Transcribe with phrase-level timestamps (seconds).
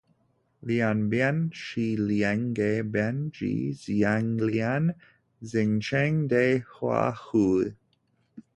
[0.03, 0.17] 联苯是两个
[2.81, 3.39] 苯基
[3.71, 4.51] 相连
[5.43, 5.87] 形成
[6.27, 7.71] 的化合物。